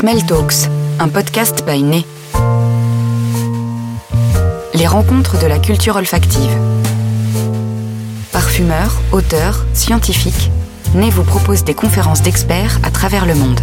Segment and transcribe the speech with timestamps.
[0.00, 0.68] Smell Talks,
[1.00, 2.06] un podcast by Né.
[4.72, 6.56] Les rencontres de la culture olfactive.
[8.30, 10.52] Parfumeurs, auteurs, scientifiques,
[10.94, 13.58] Né vous propose des conférences d'experts à travers le monde.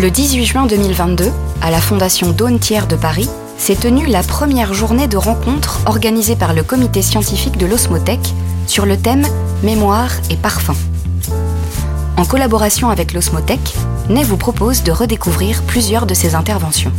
[0.00, 1.30] Le 18 juin 2022,
[1.62, 6.34] à la Fondation Daune Thiers de Paris, s'est tenue la première journée de rencontre organisée
[6.34, 8.34] par le comité scientifique de l'Osmothèque
[8.66, 9.28] sur le thème
[9.62, 10.74] Mémoire et parfum.
[12.18, 13.76] En collaboration avec l'Osmothèque,
[14.08, 16.90] Ney vous propose de redécouvrir plusieurs de ses interventions.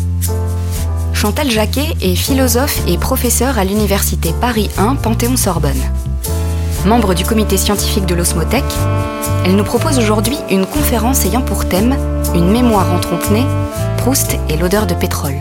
[1.12, 5.82] Chantal Jacquet est philosophe et professeure à l'université Paris 1 Panthéon-Sorbonne.
[6.86, 8.64] Membre du comité scientifique de l'Osmothèque,
[9.44, 11.98] elle nous propose aujourd'hui une conférence ayant pour thème
[12.34, 13.45] Une mémoire en trompe-nez,
[13.98, 15.36] Proust et l'odeur de pétrole.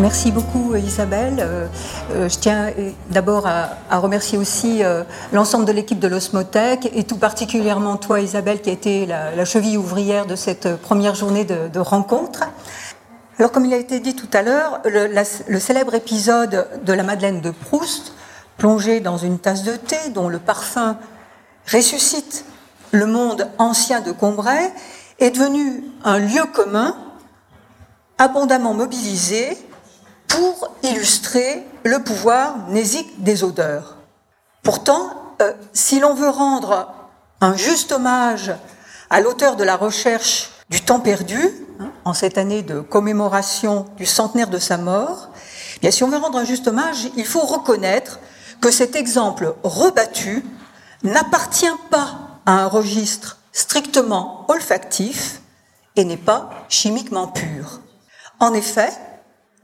[0.00, 1.36] Merci beaucoup Isabelle.
[1.38, 1.66] Euh,
[2.12, 2.70] euh, je tiens
[3.10, 8.62] d'abord à, remercier aussi euh, l'ensemble de l'équipe de l'Osmothèque et tout particulièrement toi Isabelle
[8.62, 12.44] qui a été la, cheville ouvrière de cette première journée de, rencontre.
[13.38, 17.42] Alors comme il a été dit tout à l'heure, le, célèbre épisode de la Madeleine
[17.42, 18.14] de Proust,
[18.56, 20.96] plongé dans une tasse de thé dont le parfum
[21.70, 22.46] ressuscite
[22.92, 24.72] le monde ancien de Combray,
[25.18, 26.96] est devenu un lieu commun
[28.16, 29.58] abondamment mobilisé
[30.32, 33.96] pour illustrer le pouvoir nésique des odeurs.
[34.62, 36.90] Pourtant, euh, si l'on veut rendre
[37.42, 38.54] un juste hommage
[39.10, 41.38] à l'auteur de la recherche du temps perdu,
[41.80, 45.28] hein, en cette année de commémoration du centenaire de sa mort,
[45.76, 48.18] eh bien, si on veut rendre un juste hommage, il faut reconnaître
[48.62, 50.46] que cet exemple rebattu
[51.02, 55.42] n'appartient pas à un registre strictement olfactif
[55.96, 57.80] et n'est pas chimiquement pur.
[58.40, 58.92] En effet,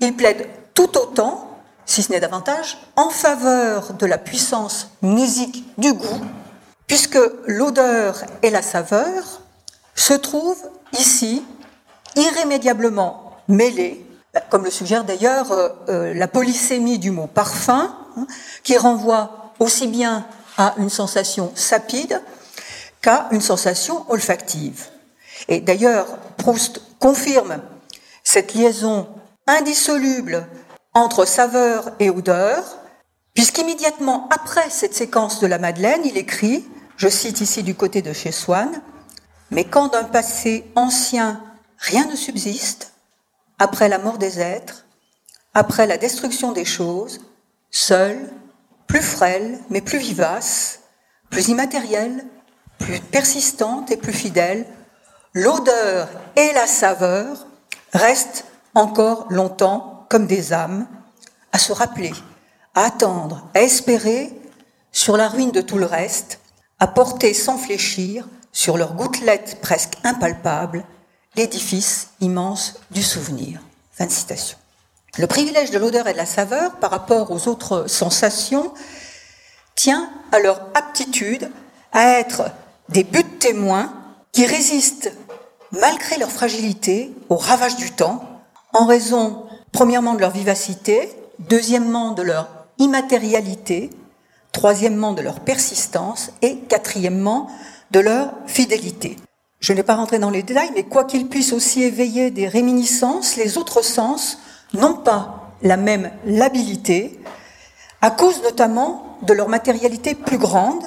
[0.00, 1.48] il plaide tout autant,
[1.86, 6.20] si ce n'est davantage, en faveur de la puissance musique du goût,
[6.86, 9.42] puisque l'odeur et la saveur
[9.94, 11.44] se trouvent ici
[12.16, 14.04] irrémédiablement mêlées,
[14.50, 18.26] comme le suggère d'ailleurs euh, euh, la polysémie du mot parfum, hein,
[18.62, 22.20] qui renvoie aussi bien à une sensation sapide
[23.00, 24.86] qu'à une sensation olfactive.
[25.48, 26.06] Et d'ailleurs,
[26.36, 27.60] Proust confirme
[28.24, 29.08] cette liaison
[29.48, 30.46] indissoluble
[30.94, 32.78] entre saveur et odeur,
[33.34, 38.12] puisqu'immédiatement après cette séquence de la Madeleine, il écrit, je cite ici du côté de
[38.12, 38.80] chez Swann,
[39.50, 41.42] mais quand d'un passé ancien
[41.78, 42.92] rien ne subsiste,
[43.58, 44.84] après la mort des êtres,
[45.54, 47.20] après la destruction des choses,
[47.70, 48.30] seul,
[48.86, 50.80] plus frêle, mais plus vivace,
[51.30, 52.24] plus immatérielle,
[52.78, 54.66] plus persistante et plus fidèle,
[55.34, 57.46] l'odeur et la saveur
[57.92, 60.86] restent encore longtemps comme des âmes,
[61.52, 62.12] à se rappeler,
[62.74, 64.32] à attendre, à espérer
[64.92, 66.40] sur la ruine de tout le reste,
[66.78, 70.84] à porter sans fléchir sur leurs gouttelettes presque impalpables
[71.36, 73.60] l'édifice immense du souvenir.
[73.92, 74.58] Fin citation.
[75.16, 78.72] Le privilège de l'odeur et de la saveur par rapport aux autres sensations
[79.74, 81.50] tient à leur aptitude
[81.92, 82.50] à être
[82.88, 83.92] des buts témoins
[84.32, 85.12] qui résistent,
[85.72, 88.27] malgré leur fragilité, au ravage du temps,
[88.72, 91.08] en raison Premièrement, de leur vivacité,
[91.38, 92.48] deuxièmement, de leur
[92.78, 93.90] immatérialité,
[94.52, 97.48] troisièmement, de leur persistance et quatrièmement,
[97.90, 99.16] de leur fidélité.
[99.60, 103.36] Je n'ai pas rentré dans les détails, mais quoi qu'ils puissent aussi éveiller des réminiscences,
[103.36, 104.38] les autres sens
[104.72, 107.20] n'ont pas la même labilité,
[108.00, 110.84] à cause notamment de leur matérialité plus grande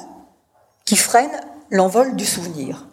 [0.85, 2.87] qui freine l'envol du souvenir.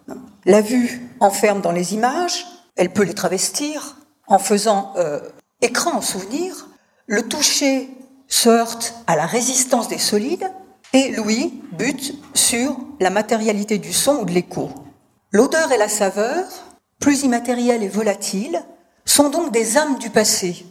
[0.44, 3.97] La vue enferme dans les images, elle peut les travestir
[4.28, 5.20] en faisant euh,
[5.60, 6.68] écran en souvenir,
[7.06, 7.88] le toucher
[8.28, 10.50] se heurte à la résistance des solides
[10.92, 14.70] et Louis bute sur la matérialité du son ou de l'écho.
[15.30, 16.44] L'odeur et la saveur,
[17.00, 18.62] plus immatérielles et volatiles,
[19.04, 20.66] sont donc des âmes du passé.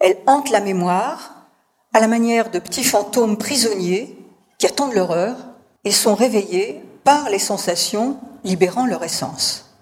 [0.00, 1.48] Elles hantent la mémoire
[1.92, 4.18] à la manière de petits fantômes prisonniers
[4.58, 5.36] qui attendent leur heure
[5.84, 9.76] et sont réveillés par les sensations libérant leur essence.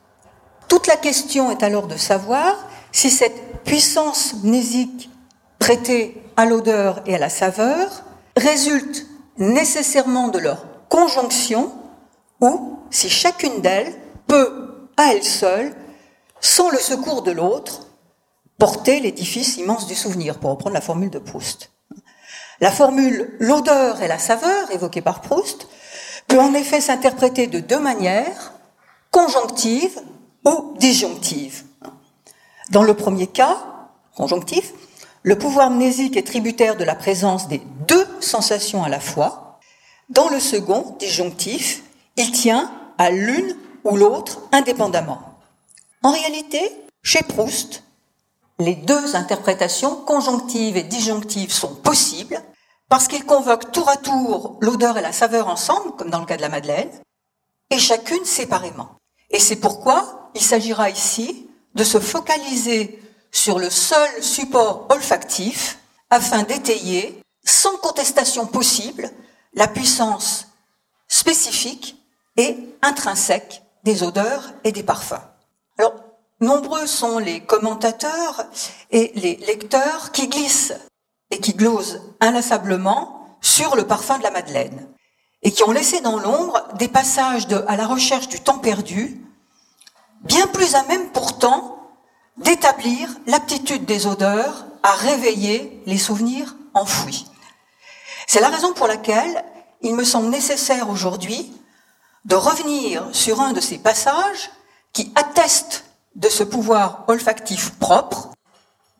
[0.69, 2.56] Toute la question est alors de savoir
[2.93, 5.11] si cette puissance mnésique
[5.59, 8.05] prêtée à l'odeur et à la saveur
[8.37, 9.06] résulte
[9.39, 11.73] nécessairement de leur conjonction
[12.41, 13.94] ou si chacune d'elles
[14.27, 15.75] peut, à elle seule,
[16.41, 17.87] sans le secours de l'autre,
[18.59, 21.71] porter l'édifice immense du souvenir, pour reprendre la formule de Proust.
[22.61, 25.67] La formule l'odeur et la saveur, évoquée par Proust,
[26.29, 28.53] peut en effet s'interpréter de deux manières,
[29.11, 29.99] conjonctive
[30.44, 31.65] ou disjonctive.
[32.72, 33.58] Dans le premier cas,
[34.16, 34.72] conjonctif,
[35.22, 39.60] le pouvoir mnésique est tributaire de la présence des deux sensations à la fois.
[40.08, 41.82] Dans le second, disjonctif,
[42.16, 43.54] il tient à l'une
[43.84, 45.20] ou l'autre indépendamment.
[46.02, 46.62] En réalité,
[47.02, 47.82] chez Proust,
[48.58, 52.40] les deux interprétations, conjonctives et disjonctives, sont possibles
[52.88, 56.38] parce qu'ils convoquent tour à tour l'odeur et la saveur ensemble, comme dans le cas
[56.38, 56.90] de la Madeleine,
[57.69, 58.88] et chacune séparément.
[59.28, 65.78] Et c'est pourquoi il s'agira ici de se focaliser sur le seul support olfactif
[66.10, 69.10] afin d'étayer, sans contestation possible,
[69.54, 70.48] la puissance
[71.08, 71.96] spécifique
[72.36, 75.22] et intrinsèque des odeurs et des parfums.
[75.78, 75.94] Alors,
[76.40, 78.44] nombreux sont les commentateurs
[78.90, 80.74] et les lecteurs qui glissent
[81.30, 84.88] et qui glosent inlassablement sur le parfum de la Madeleine
[85.42, 89.20] et qui ont laissé dans l'ombre des passages à la recherche du temps perdu,
[90.24, 91.78] bien plus à même pourtant
[92.36, 97.26] d'établir l'aptitude des odeurs à réveiller les souvenirs enfouis.
[98.26, 99.44] C'est la raison pour laquelle
[99.82, 101.52] il me semble nécessaire aujourd'hui
[102.24, 104.50] de revenir sur un de ces passages
[104.92, 105.84] qui atteste
[106.14, 108.30] de ce pouvoir olfactif propre,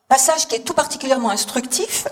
[0.07, 2.07] passage qui est tout particulièrement instructif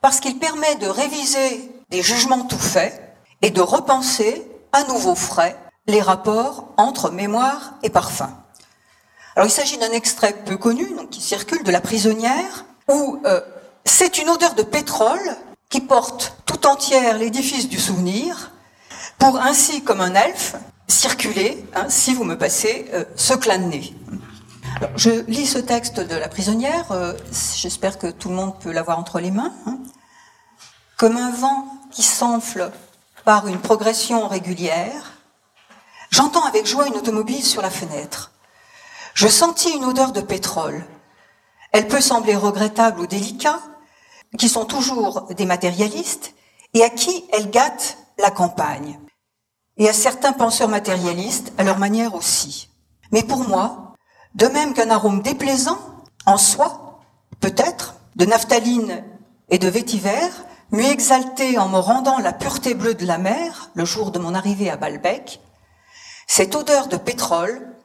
[0.00, 3.00] parce qu'il permet de réviser des jugements tout faits
[3.42, 5.56] et de repenser à nouveau frais
[5.86, 8.30] les rapports entre mémoire et parfum.
[9.36, 13.40] Alors il s'agit d'un extrait peu connu, donc qui circule de La prisonnière, où euh,
[13.84, 15.36] c'est une odeur de pétrole
[15.68, 18.52] qui porte tout entière l'édifice du souvenir,
[19.18, 20.54] pour ainsi, comme un elfe,
[20.86, 23.94] circuler, hein, si vous me passez euh, ce clin de nez.
[24.96, 27.14] Je lis ce texte de La prisonnière, euh,
[27.56, 29.52] j'espère que tout le monde peut l'avoir entre les mains.
[29.66, 29.78] Hein.
[30.96, 32.70] Comme un vent qui s'enfle
[33.24, 35.12] par une progression régulière,
[36.10, 38.30] j'entends avec joie une automobile sur la fenêtre.
[39.14, 40.84] Je sentis une odeur de pétrole.
[41.72, 43.60] Elle peut sembler regrettable ou délicat,
[44.38, 46.34] qui sont toujours des matérialistes,
[46.74, 48.98] et à qui elle gâte la campagne.
[49.76, 52.70] Et à certains penseurs matérialistes, à leur manière aussi.
[53.12, 53.94] Mais pour moi,
[54.34, 55.78] de même qu'un arôme déplaisant,
[56.26, 57.00] en soi,
[57.38, 59.04] peut-être, de naphtaline
[59.48, 60.28] et de vétiver,
[60.72, 64.34] m'eût exalté en me rendant la pureté bleue de la mer, le jour de mon
[64.34, 65.40] arrivée à Balbec,
[66.26, 67.76] cette odeur de pétrole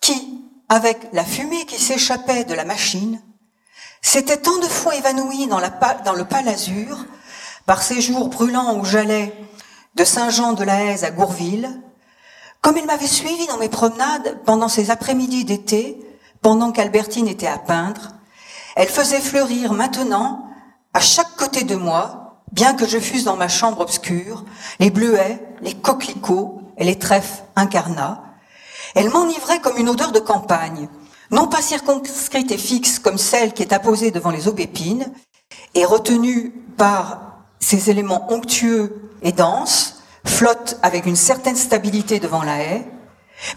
[0.00, 3.20] qui, avec la fumée qui s'échappait de la machine,
[4.02, 5.60] s'était tant de fois évanoui dans,
[6.04, 7.04] dans le pâle azur,
[7.66, 9.34] par ces jours brûlants où j'allais
[9.96, 11.82] de Saint-Jean-de-la-Haise à Gourville,
[12.60, 15.98] comme il m'avait suivi dans mes promenades pendant ces après-midi d'été,
[16.42, 18.12] pendant qu'Albertine était à peindre,
[18.76, 20.48] elle faisait fleurir maintenant,
[20.92, 24.44] à chaque côté de moi, bien que je fusse dans ma chambre obscure,
[24.78, 28.22] les bleuets, les coquelicots et les trèfles incarnats,
[28.96, 30.88] elle m'enivrait comme une odeur de campagne,
[31.30, 35.12] non pas circonscrite et fixe comme celle qui est apposée devant les aubépines,
[35.74, 42.58] et retenue par ces éléments onctueux et denses, flotte avec une certaine stabilité devant la
[42.58, 42.86] haie,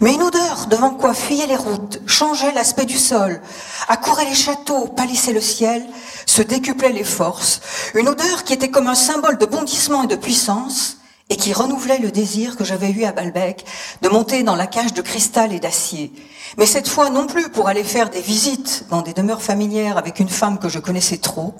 [0.02, 3.40] mais une odeur devant quoi fuyaient les routes, changeait l'aspect du sol,
[3.88, 5.82] accourait les châteaux, pâlissait le ciel,
[6.26, 7.62] se décuplait les forces,
[7.94, 10.98] une odeur qui était comme un symbole de bondissement et de puissance,
[11.30, 13.64] et qui renouvelait le désir que j'avais eu à Balbec
[14.02, 16.12] de monter dans la cage de cristal et d'acier.
[16.58, 20.18] Mais cette fois non plus pour aller faire des visites dans des demeures familières avec
[20.18, 21.54] une femme que je connaissais trop,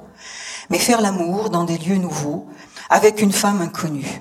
[0.69, 2.47] mais faire l'amour dans des lieux nouveaux
[2.91, 4.21] avec une femme inconnue.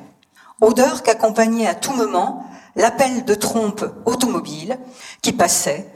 [0.61, 4.77] Odeur qu'accompagnait à tout moment l'appel de trompe automobile
[5.23, 5.87] qui passait,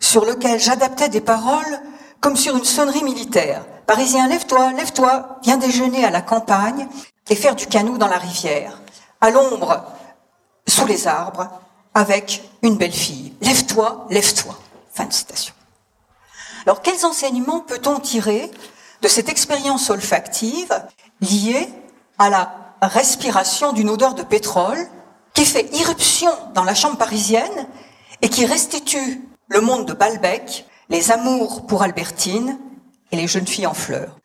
[0.00, 1.80] sur lequel j'adaptais des paroles
[2.20, 3.64] comme sur une sonnerie militaire.
[3.86, 6.88] Parisien, lève-toi, lève-toi, viens déjeuner à la campagne
[7.30, 8.78] et faire du canot dans la rivière
[9.20, 9.84] à l'ombre,
[10.66, 11.48] sous les arbres,
[11.94, 13.34] avec une belle fille.
[13.40, 14.56] Lève-toi, lève-toi.
[14.92, 15.54] Fin de citation.
[16.66, 18.50] Alors, quels enseignements peut-on tirer
[19.02, 20.82] de cette expérience olfactive
[21.20, 21.68] liée
[22.18, 24.88] à la respiration d'une odeur de pétrole
[25.34, 27.66] qui fait irruption dans la chambre parisienne
[28.22, 32.58] et qui restitue le monde de Balbec, les amours pour Albertine
[33.12, 34.16] et les jeunes filles en fleurs?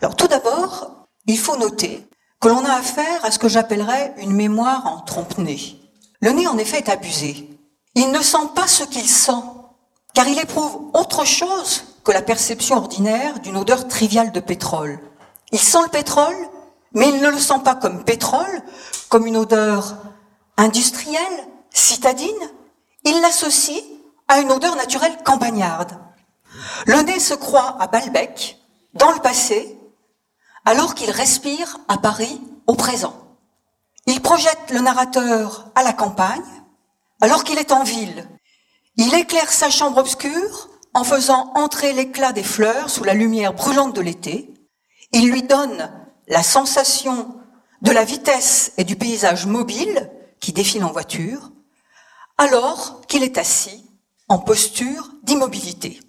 [0.00, 2.06] Alors tout d'abord, il faut noter
[2.42, 5.78] que l'on a affaire à ce que j'appellerais une mémoire en trompe-nez.
[6.20, 7.48] Le nez, en effet, est abusé.
[7.94, 9.44] Il ne sent pas ce qu'il sent,
[10.12, 14.98] car il éprouve autre chose que la perception ordinaire d'une odeur triviale de pétrole.
[15.52, 16.34] Il sent le pétrole,
[16.94, 18.62] mais il ne le sent pas comme pétrole,
[19.08, 19.94] comme une odeur
[20.56, 22.50] industrielle, citadine.
[23.04, 23.82] Il l'associe
[24.26, 25.96] à une odeur naturelle campagnarde.
[26.86, 28.58] Le nez se croit à Balbec,
[28.94, 29.78] dans le passé,
[30.64, 33.14] alors qu'il respire à Paris au présent.
[34.06, 36.42] Il projette le narrateur à la campagne,
[37.20, 38.28] alors qu'il est en ville.
[38.96, 43.94] Il éclaire sa chambre obscure en faisant entrer l'éclat des fleurs sous la lumière brûlante
[43.94, 44.52] de l'été.
[45.12, 45.90] Il lui donne
[46.26, 47.36] la sensation
[47.80, 51.50] de la vitesse et du paysage mobile qui défile en voiture,
[52.38, 53.88] alors qu'il est assis
[54.28, 56.00] en posture d'immobilité.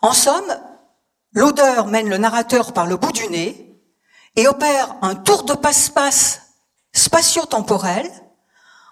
[0.00, 0.56] En somme,
[1.32, 3.71] l'odeur mène le narrateur par le bout du nez
[4.36, 6.42] et opère un tour de passe-passe
[6.92, 8.10] spatio-temporel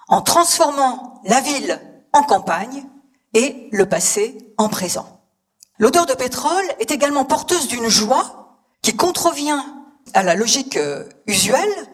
[0.08, 1.80] en transformant la ville
[2.12, 2.84] en campagne
[3.34, 5.20] et le passé en présent.
[5.78, 9.62] L'odeur de pétrole est également porteuse d'une joie qui contrevient
[10.14, 11.88] à la logique euh, usuelle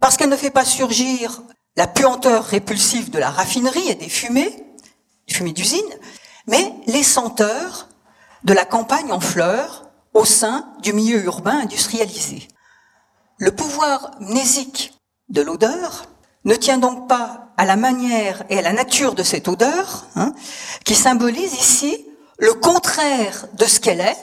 [0.00, 1.42] parce qu'elle ne fait pas surgir
[1.76, 4.64] la puanteur répulsive de la raffinerie et des fumées,
[5.28, 5.80] des fumées d'usine,
[6.46, 7.88] mais les senteurs
[8.44, 12.48] de la campagne en fleurs au sein du milieu urbain industrialisé.
[13.38, 14.92] Le pouvoir mnésique
[15.28, 16.06] de l'odeur
[16.44, 20.34] ne tient donc pas à la manière et à la nature de cette odeur, hein,
[20.84, 22.04] qui symbolise ici
[22.38, 24.16] le contraire de ce qu'elle est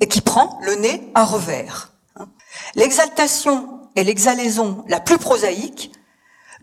[0.00, 1.92] et qui prend le nez à revers.
[2.16, 2.28] Hein.
[2.76, 5.92] L'exaltation et l'exhalaison la plus prosaïque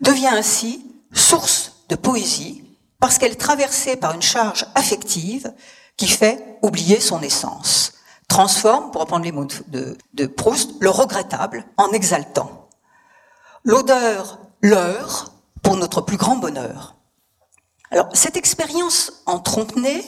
[0.00, 2.64] devient ainsi source de poésie
[3.00, 5.52] parce qu'elle est traversée par une charge affective
[5.96, 7.92] qui fait oublier son essence,
[8.30, 12.68] transforme, pour reprendre les mots de, Proust, le regrettable en exaltant.
[13.64, 15.32] L'odeur l'heure
[15.62, 16.94] pour notre plus grand bonheur.
[17.90, 20.02] Alors, cette expérience en trompe-nez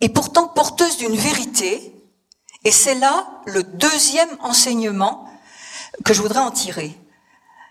[0.00, 1.94] est pourtant porteuse d'une vérité,
[2.64, 5.28] et c'est là le deuxième enseignement
[6.04, 6.98] que je voudrais en tirer.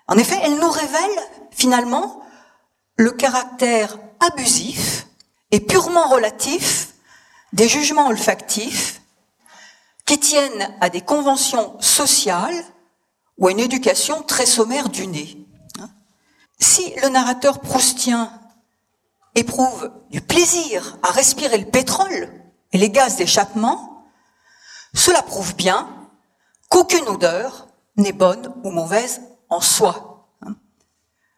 [0.08, 1.18] En effet, elle nous révèle
[1.52, 2.22] finalement
[2.96, 5.08] le caractère abusif
[5.52, 6.94] et purement relatif
[7.52, 9.01] des jugements olfactifs
[10.12, 12.66] qui tiennent à des conventions sociales
[13.38, 15.38] ou à une éducation très sommaire du nez.
[16.60, 18.30] Si le narrateur proustien
[19.36, 22.30] éprouve du plaisir à respirer le pétrole
[22.74, 24.04] et les gaz d'échappement,
[24.94, 25.88] cela prouve bien
[26.68, 30.28] qu'aucune odeur n'est bonne ou mauvaise en soi.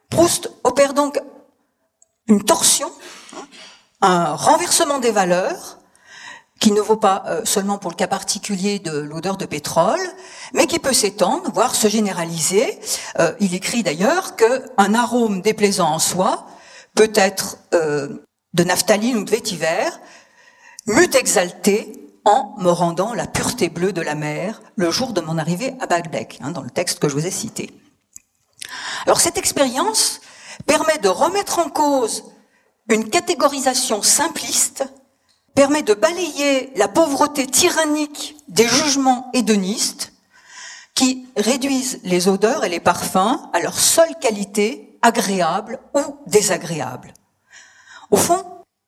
[0.10, 1.22] Proust opère donc
[2.26, 2.92] une torsion,
[4.02, 5.78] un renversement des valeurs,
[6.64, 10.00] qui ne vaut pas euh, seulement pour le cas particulier de l'odeur de pétrole,
[10.54, 12.80] mais qui peut s'étendre, voire se généraliser.
[13.20, 16.48] Euh, il écrit d'ailleurs qu'un arôme déplaisant en soi
[16.96, 19.90] peut être euh, de naphtaline ou de vétiver,
[20.88, 21.92] m'eût exalté
[22.24, 25.86] en me rendant la pureté bleue de la mer le jour de mon arrivée à
[25.88, 27.72] Baalbek, hein, dans le texte que je vous ai cité.
[29.06, 30.22] Alors cette expérience
[30.66, 32.24] permet de remettre en cause
[32.88, 34.86] une catégorisation simpliste
[35.56, 40.14] permet de balayer la pauvreté tyrannique des jugements hédonistes
[40.96, 47.14] qui réduisent les odeurs et les parfums à leur seule qualité agréable ou désagréable.
[48.12, 48.44] Au fond,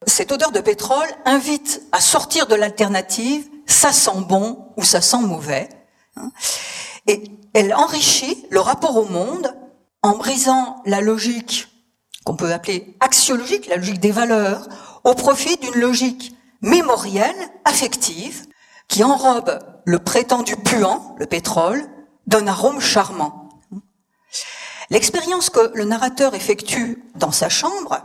[0.06, 5.20] cette odeur de pétrole invite à sortir de l'alternative ça sent bon ou ça sent
[5.20, 5.68] mauvais.
[7.06, 9.54] Et elle enrichit le rapport au monde
[10.02, 11.68] en brisant la logique
[12.24, 14.68] qu'on peut appeler axiologique, la logique des valeurs,
[15.04, 18.46] au profit d'une logique mémorielle, affective,
[18.88, 21.88] qui enrobe le prétendu puant, le pétrole,
[22.26, 23.48] d'un arôme charmant.
[24.90, 27.98] L'expérience que le narrateur effectue dans sa chambre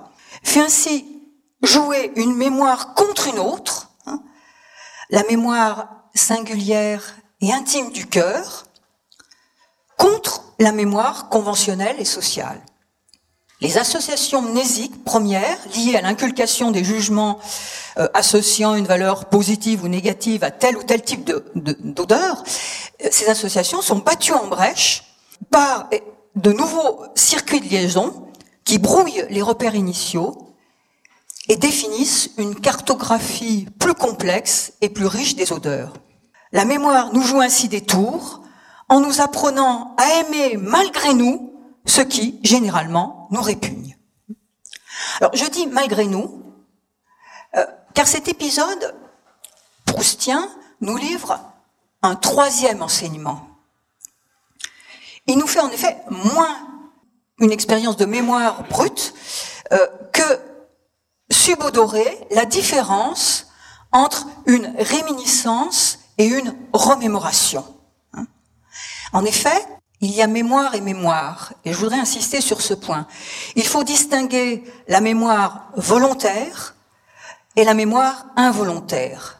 [0.43, 1.21] fait ainsi
[1.61, 4.21] jouer une mémoire contre une autre, hein,
[5.09, 8.65] la mémoire singulière et intime du cœur,
[9.97, 12.61] contre la mémoire conventionnelle et sociale.
[13.61, 17.39] Les associations mnésiques premières, liées à l'inculcation des jugements
[17.99, 22.43] euh, associant une valeur positive ou négative à tel ou tel type d'odeur,
[23.03, 25.03] euh, ces associations sont battues en brèche
[25.51, 25.89] par
[26.35, 28.25] de nouveaux circuits de liaison
[28.65, 30.55] qui brouillent les repères initiaux
[31.47, 35.93] et définissent une cartographie plus complexe et plus riche des odeurs.
[36.51, 38.41] La mémoire nous joue ainsi des tours
[38.89, 41.50] en nous apprenant à aimer malgré nous
[41.85, 43.97] ce qui, généralement, nous répugne.
[45.19, 46.43] Alors, je dis malgré nous,
[47.55, 48.95] euh, car cet épisode
[49.85, 51.39] proustien nous livre
[52.01, 53.47] un troisième enseignement.
[55.27, 56.55] Il nous fait en effet moins
[57.39, 59.13] une expérience de mémoire brute
[59.71, 60.39] euh, que
[61.29, 63.47] subodorer la différence
[63.91, 67.65] entre une réminiscence et une remémoration.
[68.13, 68.25] Hein.
[69.13, 69.67] En effet,
[70.01, 73.05] il y a mémoire et mémoire, et je voudrais insister sur ce point.
[73.55, 76.75] Il faut distinguer la mémoire volontaire
[77.55, 79.39] et la mémoire involontaire.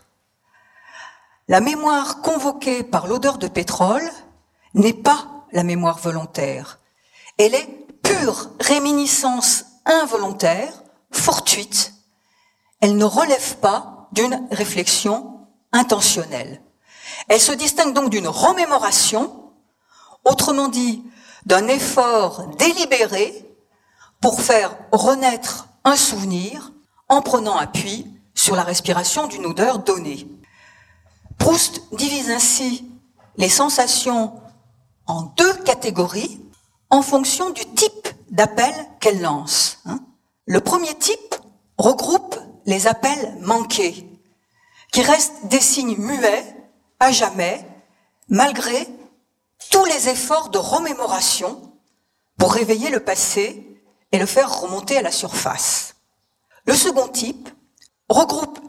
[1.47, 4.07] La mémoire convoquée par l'odeur de pétrole
[4.75, 6.79] n'est pas la mémoire volontaire.
[7.39, 7.67] Elle est
[8.03, 10.71] pure réminiscence involontaire,
[11.11, 11.93] fortuite.
[12.81, 15.39] Elle ne relève pas d'une réflexion
[15.71, 16.61] intentionnelle.
[17.27, 19.40] Elle se distingue donc d'une remémoration
[20.25, 21.03] Autrement dit,
[21.45, 23.45] d'un effort délibéré
[24.21, 26.71] pour faire renaître un souvenir
[27.09, 30.27] en prenant appui sur la respiration d'une odeur donnée.
[31.39, 32.87] Proust divise ainsi
[33.37, 34.33] les sensations
[35.07, 36.39] en deux catégories
[36.89, 39.79] en fonction du type d'appel qu'elle lance.
[39.85, 39.99] Hein.
[40.45, 41.35] Le premier type
[41.77, 44.07] regroupe les appels manqués,
[44.91, 46.55] qui restent des signes muets
[46.99, 47.65] à jamais,
[48.29, 48.87] malgré
[49.69, 51.73] tous les efforts de remémoration
[52.37, 55.95] pour réveiller le passé et le faire remonter à la surface.
[56.65, 57.49] Le second type
[58.09, 58.59] regroupe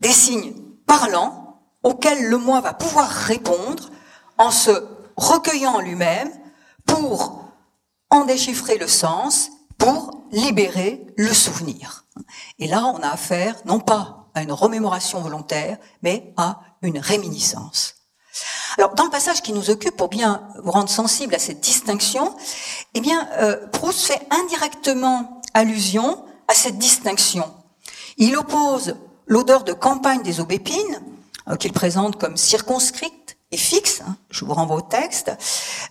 [0.00, 0.54] des signes
[0.86, 3.90] parlants auxquels le moi va pouvoir répondre
[4.38, 6.30] en se recueillant en lui-même
[6.86, 7.44] pour
[8.10, 12.04] en déchiffrer le sens, pour libérer le souvenir.
[12.58, 18.01] Et là, on a affaire non pas à une remémoration volontaire, mais à une réminiscence.
[18.78, 22.34] Alors, dans le passage qui nous occupe, pour bien vous rendre sensible à cette distinction,
[22.94, 27.44] eh bien, euh, Proust fait indirectement allusion à cette distinction.
[28.16, 31.02] Il oppose l'odeur de campagne des aubépines,
[31.48, 35.30] euh, qu'il présente comme circonscrite et fixe, hein, je vous renvoie au texte,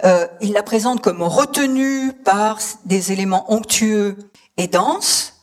[0.03, 4.17] euh, il la présente comme retenue par des éléments onctueux
[4.57, 5.33] et denses,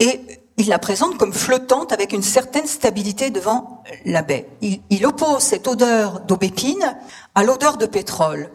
[0.00, 4.48] et il la présente comme flottante avec une certaine stabilité devant la baie.
[4.60, 6.96] Il, oppose cette odeur d'aubépine
[7.34, 8.48] à l'odeur de pétrole.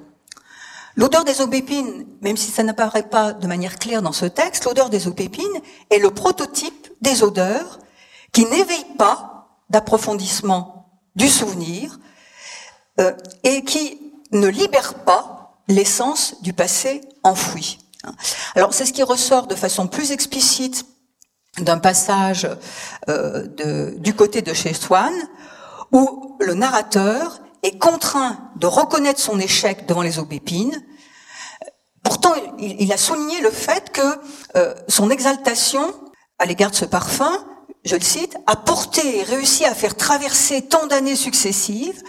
[0.95, 4.89] L'odeur des aubépines, même si ça n'apparaît pas de manière claire dans ce texte, l'odeur
[4.89, 5.43] des aubépines
[5.89, 7.79] est le prototype des odeurs
[8.31, 11.99] qui n'éveillent pas d'approfondissement du souvenir
[13.01, 13.11] euh,
[13.43, 13.99] et qui
[14.31, 17.79] ne libèrent pas l'essence du passé enfoui.
[18.55, 20.85] Alors c'est ce qui ressort de façon plus explicite
[21.59, 22.47] d'un passage
[23.09, 25.13] euh, du côté de chez Swann,
[25.91, 30.83] où le narrateur est contraint de reconnaître son échec devant les aubépines.
[32.03, 34.01] Pourtant, il, il a souligné le fait que
[34.55, 35.93] euh, son exaltation
[36.39, 37.45] à l'égard de ce parfum,
[37.83, 42.01] je le cite, a porté et réussi à faire traverser tant d'années successives,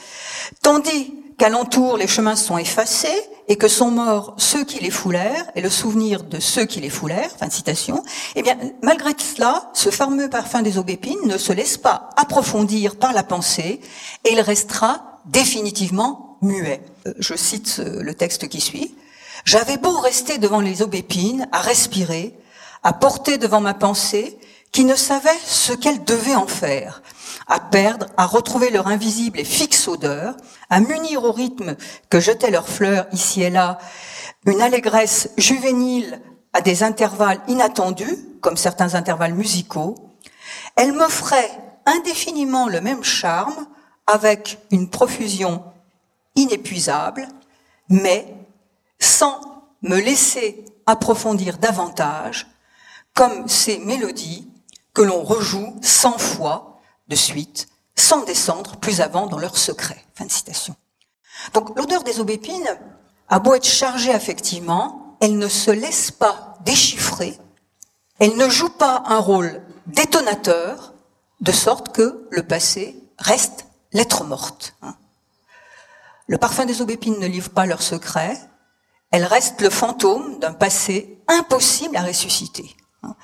[0.62, 5.60] tandis qu'alentour les chemins sont effacés et que sont morts ceux qui les foulèrent et
[5.60, 8.02] le souvenir de ceux qui les foulèrent, fin de citation,
[8.36, 13.12] eh bien, malgré cela, ce fameux parfum des aubépines ne se laisse pas approfondir par
[13.12, 13.80] la pensée
[14.24, 16.82] et il restera définitivement muet.
[17.06, 18.94] Euh, je cite le texte qui suit.
[19.44, 22.34] J'avais beau rester devant les aubépines, à respirer,
[22.82, 24.38] à porter devant ma pensée,
[24.72, 27.02] qui ne savait ce qu'elle devait en faire
[27.48, 30.36] à perdre, à retrouver leur invisible et fixe odeur,
[30.68, 31.76] à munir au rythme
[32.10, 33.78] que jetaient leurs fleurs ici et là
[34.46, 36.20] une allégresse juvénile
[36.52, 39.94] à des intervalles inattendus, comme certains intervalles musicaux,
[40.76, 41.50] elle m'offrait
[41.86, 43.66] indéfiniment le même charme
[44.06, 45.64] avec une profusion
[46.34, 47.28] inépuisable,
[47.88, 48.34] mais
[49.00, 49.40] sans
[49.82, 52.46] me laisser approfondir davantage,
[53.14, 54.48] comme ces mélodies
[54.94, 56.77] que l'on rejoue cent fois
[57.08, 60.04] de suite, sans descendre plus avant dans leur secret.
[60.14, 60.76] Fin de citation.
[61.54, 62.68] Donc l'odeur des aubépines
[63.28, 67.38] a beau être chargée affectivement, elle ne se laisse pas déchiffrer,
[68.18, 70.94] elle ne joue pas un rôle détonateur,
[71.40, 74.74] de sorte que le passé reste lettre morte.
[74.82, 74.96] Hein.
[76.26, 78.38] Le parfum des aubépines ne livre pas leur secret,
[79.10, 82.76] elle reste le fantôme d'un passé impossible à ressusciter.
[83.02, 83.14] Hein.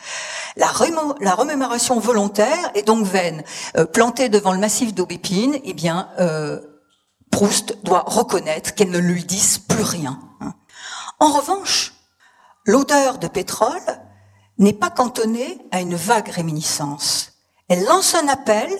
[0.56, 3.42] La, remémoration volontaire est donc vaine.
[3.76, 6.60] Euh, plantée devant le massif d'aubépine, eh bien, euh,
[7.30, 10.20] Proust doit reconnaître qu'elle ne lui dise plus rien.
[10.40, 10.54] Hein.
[11.18, 11.94] En revanche,
[12.64, 13.80] l'odeur de pétrole
[14.58, 17.32] n'est pas cantonnée à une vague réminiscence.
[17.68, 18.70] Elle lance un appel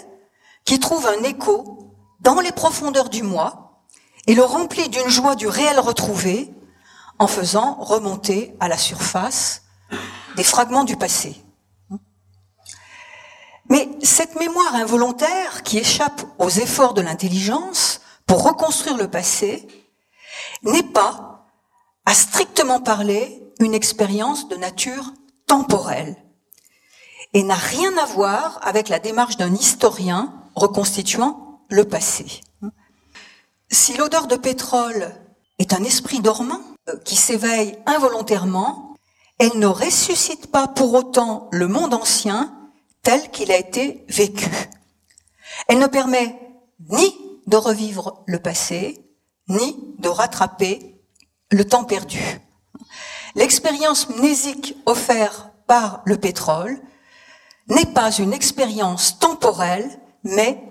[0.64, 3.82] qui trouve un écho dans les profondeurs du moi
[4.26, 6.54] et le remplit d'une joie du réel retrouvé
[7.18, 9.62] en faisant remonter à la surface
[10.36, 11.36] des fragments du passé.
[13.70, 19.66] Mais cette mémoire involontaire qui échappe aux efforts de l'intelligence pour reconstruire le passé
[20.62, 21.46] n'est pas,
[22.04, 25.12] à strictement parler, une expérience de nature
[25.46, 26.16] temporelle
[27.32, 32.40] et n'a rien à voir avec la démarche d'un historien reconstituant le passé.
[33.70, 35.10] Si l'odeur de pétrole
[35.58, 38.93] est un esprit dormant euh, qui s'éveille involontairement,
[39.38, 42.54] elle ne ressuscite pas pour autant le monde ancien
[43.02, 44.48] tel qu'il a été vécu.
[45.68, 46.38] Elle ne permet
[46.88, 47.14] ni
[47.46, 49.04] de revivre le passé,
[49.48, 51.00] ni de rattraper
[51.50, 52.40] le temps perdu.
[53.34, 56.80] L'expérience mnésique offerte par le pétrole
[57.68, 59.88] n'est pas une expérience temporelle,
[60.22, 60.62] mais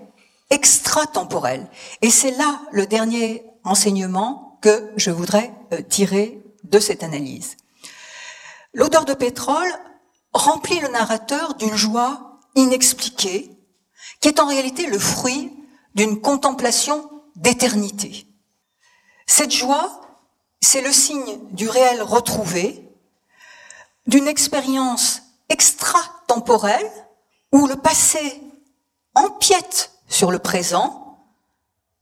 [0.50, 1.66] extratemporelle.
[2.02, 7.56] Et c'est là le dernier enseignement que je voudrais euh, tirer de cette analyse.
[8.74, 9.72] L'odeur de pétrole
[10.32, 13.50] remplit le narrateur d'une joie inexpliquée,
[14.20, 15.52] qui est en réalité le fruit
[15.94, 18.26] d'une contemplation d'éternité.
[19.26, 20.00] Cette joie,
[20.60, 22.88] c'est le signe du réel retrouvé,
[24.06, 26.90] d'une expérience extra-temporelle
[27.52, 28.42] où le passé
[29.14, 31.24] empiète sur le présent,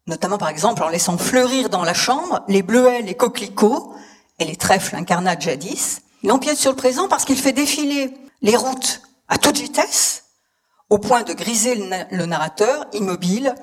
[0.07, 3.95] notamment par exemple en laissant fleurir dans la chambre les bleuets, les coquelicots
[4.39, 6.03] et les trèfles incarnats jadis.
[6.23, 10.25] Il empiète sur le présent parce qu'il fait défiler les routes à toute vitesse,
[10.91, 11.75] au point de griser
[12.11, 13.55] le narrateur immobile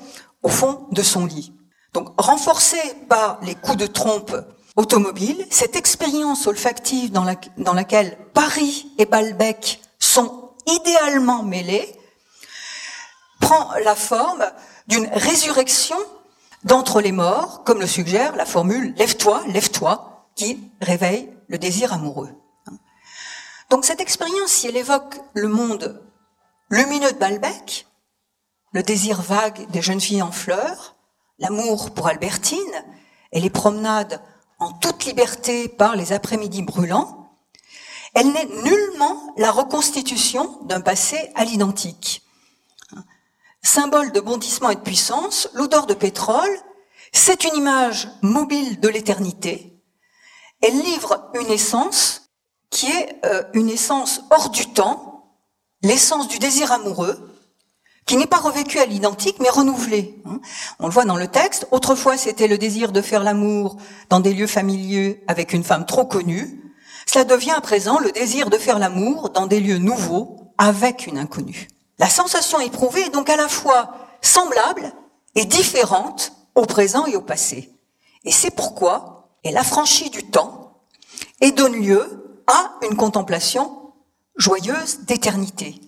[0.44, 1.54] au fond de son lit.
[1.94, 4.36] Donc, renforcé par les coups de trompe
[4.76, 11.96] automobiles, cette expérience olfactive dans laquelle Paris et Balbec sont idéalement mêlés
[13.40, 14.46] prend la forme
[14.88, 15.98] d'une résurrection
[16.64, 22.30] d'entre les morts, comme le suggère la formule Lève-toi, lève-toi, qui réveille le désir amoureux.
[23.70, 26.02] Donc cette expérience, si elle évoque le monde
[26.70, 27.88] lumineux de Balbec,
[28.74, 30.96] le désir vague des jeunes filles en fleurs,
[31.38, 32.86] l'amour pour Albertine
[33.32, 34.22] et les promenades
[34.60, 37.32] en toute liberté par les après-midi brûlants,
[38.16, 42.24] elle n'est nullement la reconstitution d'un passé à l'identique.
[43.62, 46.58] Symbole de bondissement et de puissance, l'odeur de pétrole,
[47.12, 49.80] c'est une image mobile de l'éternité.
[50.62, 52.29] Elle livre une essence
[52.70, 55.36] qui est euh, une essence hors du temps,
[55.82, 57.30] l'essence du désir amoureux,
[58.06, 60.20] qui n'est pas revécu à l'identique, mais renouvelé.
[60.26, 60.40] Hein.
[60.80, 61.68] On le voit dans le texte.
[61.72, 63.78] Autrefois, c'était le désir de faire l'amour
[64.10, 66.74] dans des lieux familiers avec une femme trop connue.
[67.06, 71.20] Cela devient à présent le désir de faire l'amour dans des lieux nouveaux avec une
[71.20, 71.68] inconnue.
[72.00, 74.92] La sensation éprouvée est donc à la fois semblable
[75.36, 77.72] et différente au présent et au passé.
[78.26, 80.82] Et c'est pourquoi elle affranchit du temps
[81.42, 83.94] et donne lieu à une contemplation
[84.36, 85.80] joyeuse d'éternité.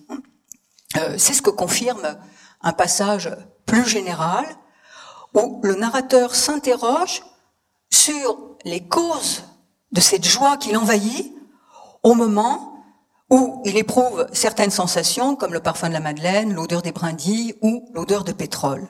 [0.96, 2.16] Euh, c'est ce que confirme
[2.60, 3.30] un passage
[3.66, 4.46] plus général
[5.34, 7.22] où le narrateur s'interroge
[7.90, 9.42] sur les causes
[9.90, 11.34] de cette joie qui l'envahit
[12.02, 12.84] au moment
[13.28, 17.88] où il éprouve certaines sensations comme le parfum de la madeleine, l'odeur des brindilles ou
[17.94, 18.88] l'odeur de pétrole.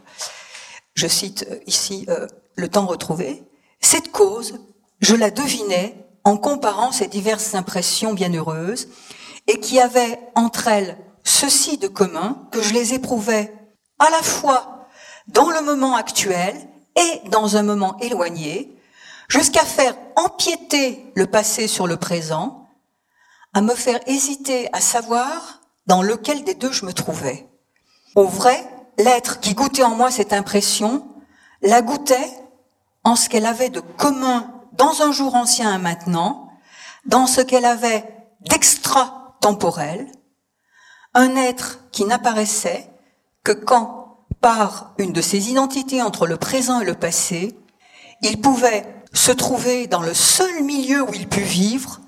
[0.95, 3.45] Je cite ici euh, le temps retrouvé.
[3.81, 4.59] Cette cause,
[5.01, 8.89] je la devinais en comparant ces diverses impressions bienheureuses
[9.47, 13.53] et qui avaient entre elles ceci de commun que je les éprouvais
[13.99, 14.89] à la fois
[15.29, 16.55] dans le moment actuel
[16.97, 18.77] et dans un moment éloigné,
[19.29, 22.69] jusqu'à faire empiéter le passé sur le présent,
[23.55, 27.49] à me faire hésiter à savoir dans lequel des deux je me trouvais.
[28.15, 28.63] Au vrai,
[28.99, 31.07] l'être qui goûtait en moi cette impression
[31.63, 32.31] la goûtait
[33.05, 36.51] en ce qu'elle avait de commun dans un jour ancien à maintenant,
[37.07, 38.05] dans ce qu'elle avait
[38.41, 40.11] d'extra-temporel,
[41.15, 42.91] un être qui n'apparaissait
[43.45, 47.57] que quand, par une de ses identités entre le présent et le passé,
[48.23, 52.01] il pouvait se trouver dans le seul milieu où il put vivre,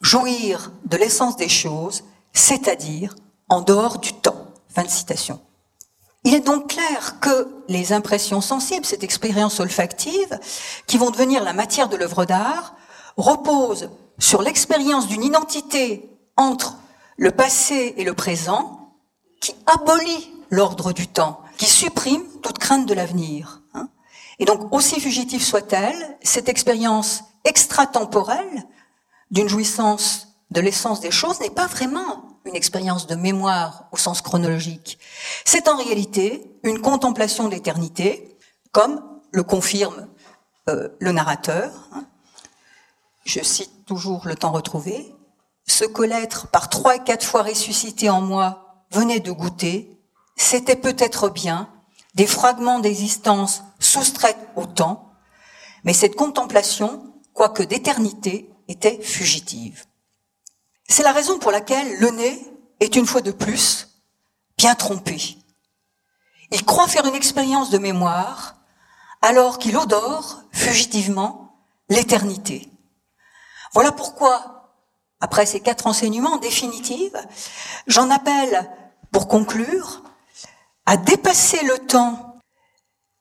[0.00, 3.14] jouir de l'essence des choses, c'est-à-dire
[3.48, 4.48] en dehors du temps.
[4.68, 5.40] Fin de citation.
[6.24, 10.38] Il est donc clair que les impressions sensibles, cette expérience olfactive,
[10.86, 12.74] qui vont devenir la matière de l'œuvre d'art,
[13.16, 16.76] reposent sur l'expérience d'une identité entre
[17.16, 18.94] le passé et le présent,
[19.40, 23.62] qui abolit l'ordre du temps, qui supprime toute crainte de l'avenir.
[23.74, 23.88] Hein.
[24.38, 28.66] Et donc, aussi fugitive soit-elle, cette expérience extratemporelle
[29.32, 34.20] d'une jouissance de l'essence des choses n'est pas vraiment une expérience de mémoire au sens
[34.20, 34.98] chronologique.
[35.44, 38.36] C'est en réalité une contemplation de l'éternité,
[38.72, 40.08] comme le confirme
[40.68, 41.70] euh, le narrateur.
[41.92, 42.04] Hein.
[43.24, 45.14] Je cite toujours le temps retrouvé
[45.66, 49.98] ce que l'être, par trois et quatre fois ressuscité en moi, venait de goûter,
[50.36, 51.68] c'était peut-être bien
[52.14, 55.12] des fragments d'existence soustraits au temps,
[55.84, 59.84] mais cette contemplation, quoique d'éternité, était fugitive.
[60.92, 62.46] C'est la raison pour laquelle le nez
[62.80, 63.88] est une fois de plus
[64.58, 65.38] bien trompé.
[66.50, 68.56] Il croit faire une expérience de mémoire
[69.22, 71.56] alors qu'il odore fugitivement
[71.88, 72.68] l'éternité.
[73.72, 74.74] Voilà pourquoi
[75.18, 77.16] après ces quatre enseignements définitifs,
[77.86, 78.70] j'en appelle,
[79.10, 80.02] pour conclure,
[80.84, 82.36] à dépasser le temps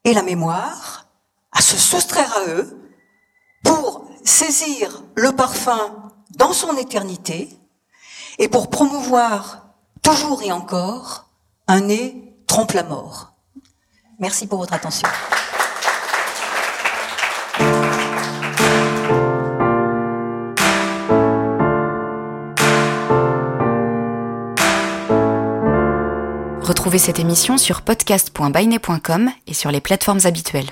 [0.04, 1.06] et la mémoire,
[1.54, 2.92] à se soustraire à eux,
[3.64, 7.58] pour saisir le parfum dans son éternité
[8.42, 9.68] et pour promouvoir
[10.02, 11.30] toujours et encore
[11.68, 13.34] un nez trompe la mort.
[14.20, 15.08] Merci pour votre attention.
[26.62, 30.70] Retrouvez cette émission sur podcast.bainet.com et sur les plateformes habituelles.